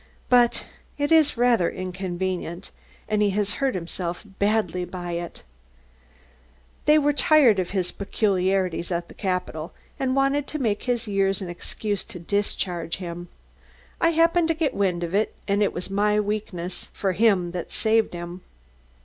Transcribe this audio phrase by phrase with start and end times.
[0.29, 0.65] But
[0.97, 2.71] it is rather inconvenient,
[3.07, 5.43] and he has hurt himself by it hurt himself badly.
[6.85, 11.39] They were tired of his peculiarities at the capital, and wanted to make his years
[11.43, 13.27] an excuse to discharge him.
[14.01, 17.71] I happened to get wind of it, and it was my weakness for him that
[17.71, 18.41] saved him."